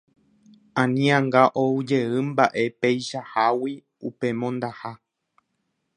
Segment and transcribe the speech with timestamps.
[0.83, 3.75] Ani anga oujeýmba'e peichahágui
[4.07, 4.95] upe mondaha.